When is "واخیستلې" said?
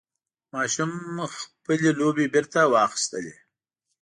2.73-3.33